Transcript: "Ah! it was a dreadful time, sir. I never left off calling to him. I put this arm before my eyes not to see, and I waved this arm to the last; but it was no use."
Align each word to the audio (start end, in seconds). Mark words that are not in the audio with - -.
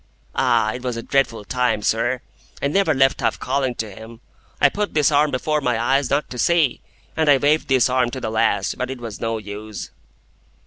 "Ah! 0.33 0.71
it 0.73 0.81
was 0.81 0.97
a 0.97 1.03
dreadful 1.03 1.45
time, 1.45 1.83
sir. 1.83 2.21
I 2.59 2.69
never 2.69 2.91
left 2.95 3.21
off 3.21 3.37
calling 3.39 3.75
to 3.75 3.91
him. 3.93 4.19
I 4.59 4.67
put 4.67 4.95
this 4.95 5.11
arm 5.11 5.29
before 5.29 5.61
my 5.61 5.79
eyes 5.79 6.09
not 6.09 6.27
to 6.31 6.39
see, 6.39 6.81
and 7.15 7.29
I 7.29 7.37
waved 7.37 7.67
this 7.67 7.87
arm 7.87 8.09
to 8.09 8.19
the 8.19 8.31
last; 8.31 8.79
but 8.79 8.89
it 8.89 8.97
was 8.99 9.21
no 9.21 9.37
use." 9.37 9.91